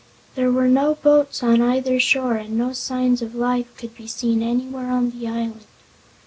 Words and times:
There 0.33 0.51
were 0.51 0.67
no 0.67 0.95
boats 0.95 1.43
on 1.43 1.61
either 1.61 1.99
shore 1.99 2.33
and 2.35 2.57
no 2.57 2.73
signs 2.73 3.21
of 3.21 3.35
life 3.35 3.67
could 3.77 3.95
be 3.95 4.07
seen 4.07 4.41
anywhere 4.41 4.89
on 4.89 5.11
the 5.11 5.27
island. 5.27 5.67